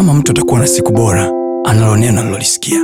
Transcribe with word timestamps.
kama 0.00 0.14
mtu 0.14 0.32
atakuwa 0.32 0.60
na 0.60 0.66
siku 0.66 0.92
bora, 0.92 1.30
analo 1.64 1.96
neno 1.96 2.20
alilolisikia. 2.20 2.80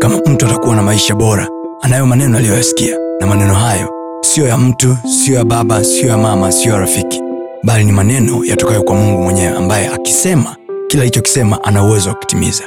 Kama 0.00 0.16
mtu 0.26 0.46
atakuwa 0.46 0.76
na 0.76 0.82
maisha 0.82 1.14
bora, 1.14 1.48
anayo 1.82 2.06
maneno 2.06 2.38
aliyoyasikia, 2.38 2.96
na 3.20 3.26
maneno 3.26 3.54
hayo 3.54 3.88
siyo 4.20 4.46
ya 4.48 4.58
mtu, 4.58 4.96
siyo 5.24 5.36
ya 5.38 5.44
baba, 5.44 5.84
siyo 5.84 6.08
ya 6.08 6.18
mama, 6.18 6.52
siyo 6.52 6.74
ya 6.74 6.80
rafiki, 6.80 7.20
bali 7.62 7.84
ni 7.84 7.92
maneno 7.92 8.44
yatokayo 8.44 8.82
kwa 8.82 8.94
Mungu 8.96 9.22
mwenyewe, 9.22 9.56
ambaye 9.56 9.88
akisema 9.88 10.56
kila 10.88 11.02
alichokisema 11.02 11.64
ana 11.64 11.84
uwezo 11.84 12.08
wa 12.08 12.14
kutimiza. 12.14 12.64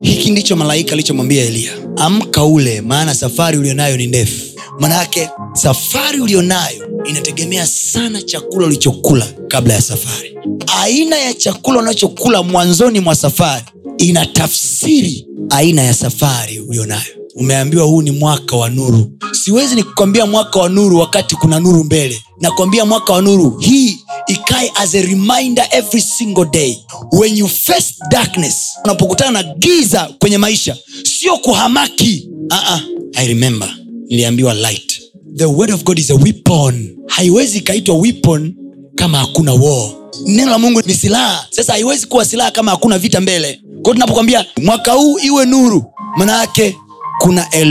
hiki 0.00 0.30
ndicho 0.30 0.56
malaika 0.56 0.92
alichomwambia 0.92 1.44
eliya 1.44 1.72
amka 1.96 2.44
ule 2.44 2.80
maana 2.80 3.14
safari 3.14 3.58
ulionayo 3.58 3.96
ni 3.96 4.06
ndefu 4.06 4.44
manayake 4.80 5.30
safari 5.52 6.20
ulionayo 6.20 6.91
inategemea 7.04 7.66
sana 7.66 8.22
chakula 8.22 8.66
ulichokula 8.66 9.26
kabla 9.48 9.74
ya 9.74 9.82
safari. 9.82 10.34
Aina 10.82 11.16
ya 11.18 11.34
chakula 11.34 11.78
unachokula 11.78 12.42
mwanzoni 12.42 13.00
mwa 13.00 13.14
safari 13.14 13.64
ina 13.98 14.26
tafsiri 14.26 15.26
aina 15.50 15.82
ya 15.82 15.94
safari 15.94 16.58
ulionayo. 16.60 17.02
Umeambiwa 17.34 17.84
huu 17.84 18.02
ni 18.02 18.10
mwaka 18.10 18.56
wa 18.56 18.70
nuru. 18.70 19.12
Siwezi 19.44 19.74
nikukwambia 19.74 20.26
mwaka 20.26 20.60
wa 20.60 20.68
nuru 20.68 20.98
wakati 20.98 21.36
kuna 21.36 21.60
nuru 21.60 21.84
mbele. 21.84 22.22
Nakwambia 22.40 22.84
mwaka 22.84 23.12
wa 23.12 23.22
nuru 23.22 23.58
hii 23.58 23.98
ikae 24.26 24.72
as 24.74 24.94
a 24.94 25.02
reminder 25.02 25.68
every 25.70 26.00
single 26.02 26.44
day. 26.44 26.76
When 27.12 27.36
you 27.36 27.48
face 27.48 27.94
darkness 28.10 28.64
unapokutana 28.84 29.42
na 29.42 29.54
giza 29.58 30.14
kwenye 30.18 30.38
maisha 30.38 30.76
sio 31.18 31.36
kuhamaki. 31.36 32.28
Uh-uh. 32.50 32.80
i 33.14 33.26
remember 33.26 33.76
niliambiwa 34.08 34.54
light 34.54 34.91
the 35.36 35.44
word 35.46 35.70
of 35.70 35.84
god 35.84 35.98
is 35.98 36.10
a 36.10 36.14
weapon. 36.14 36.96
Haiwezi 37.06 37.58
ikaitwa 37.58 37.94
weapon 37.96 38.54
kama 38.94 39.18
hakuna 39.18 39.52
war. 39.54 39.90
Neno 40.26 40.50
la 40.50 40.58
mungu 40.58 40.82
ni 40.86 40.94
silaha. 40.94 41.46
Sasa 41.50 41.72
haiwezi 41.72 42.06
kuwa 42.06 42.24
silaha 42.24 42.50
kama 42.50 42.70
hakuna 42.70 42.98
vita 42.98 43.20
mbele. 43.20 43.60
Kwao 43.82 43.94
tunapokwambia 43.94 44.46
mwaka 44.62 44.92
huu 44.92 45.18
iwe 45.18 45.46
nuru 45.46 45.84
manayake 46.16 46.76
kuna 47.18 47.52
a 47.52 47.64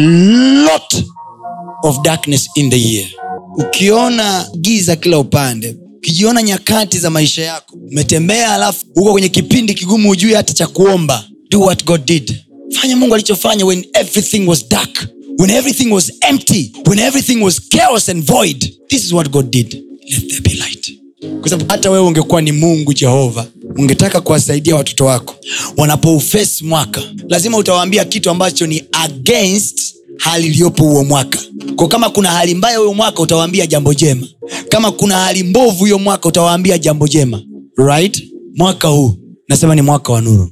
lot 0.63 1.05
of 1.83 2.01
darkness 2.01 2.49
in 2.55 2.69
the 2.69 2.81
year. 2.81 3.07
Ukiona 3.57 4.47
giza 4.57 4.95
kila 4.95 5.19
upande 5.19 5.77
ukijiona 5.97 6.43
nyakati 6.43 6.99
za 6.99 7.09
maisha 7.09 7.41
yako 7.41 7.77
umetembea 7.91 8.53
alafu 8.53 8.85
uko 8.95 9.11
kwenye 9.11 9.29
kipindi 9.29 9.73
kigumu 9.73 10.09
hujui 10.09 10.33
hata 10.33 10.53
cha 10.53 10.67
kuomba. 10.67 11.23
Do 11.49 11.59
what 11.61 11.85
god 11.85 12.05
did. 12.05 12.35
Fanya 12.81 12.95
mungu 12.97 13.15
alichofanya 13.15 13.65
when 13.65 13.85
everything 13.93 14.47
was 14.47 14.69
dark 14.69 15.07
when 15.39 15.49
everything 15.49 15.91
was 15.91 16.11
empty 16.21 16.71
when 16.87 16.99
everything 16.99 17.43
was 17.43 17.59
chaos 17.69 18.09
and 18.09 18.23
void 18.23 18.59
this 18.89 19.05
is 19.05 19.13
what 19.13 19.29
god 19.29 19.49
did. 19.51 19.83
Let 20.11 20.27
there 20.27 20.41
be 20.41 20.49
light. 20.53 20.91
Kwa 21.41 21.49
sababu 21.49 21.71
hata 21.71 21.91
wewe 21.91 22.05
ungekuwa 22.07 22.41
ni 22.41 22.51
mungu 22.51 22.93
jehova 22.93 23.47
ungetaka 23.77 24.21
kuwasaidia 24.21 24.75
watoto 24.75 25.05
wako. 25.05 25.35
Wanapoufesi 25.77 26.63
mwaka 26.63 27.01
lazima 27.29 27.57
utawaambia 27.57 28.05
kitu 28.05 28.29
ambacho 28.29 28.67
ni 28.67 28.83
against 28.91 29.95
hali 30.17 30.47
iliyopo 30.47 30.83
huo 30.83 31.03
mwaka. 31.03 31.39
Kwa 31.75 31.87
kama 31.87 32.09
kuna 32.09 32.31
hali 32.31 32.55
mbaya 32.55 32.77
huyo 32.77 32.93
mwaka 32.93 33.21
utawaambia 33.21 33.67
jambo 33.67 33.93
jema. 33.93 34.27
Kama 34.69 34.91
kuna 34.91 35.17
hali 35.17 35.43
mbovu 35.43 35.77
huyo 35.79 35.99
mwaka 35.99 36.29
utawaambia 36.29 36.77
jambo 36.77 37.07
jema. 37.07 37.41
Right? 37.77 38.23
Mwaka 38.55 38.87
huu. 38.87 39.15
Nasema 39.49 39.75
ni 39.75 39.81
mwaka 39.81 40.13
wa 40.13 40.21
nuru 40.21 40.51